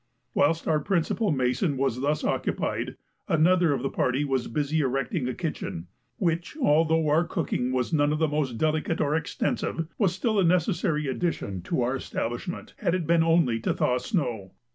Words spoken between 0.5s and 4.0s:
our principal mason was thus occupied, another of the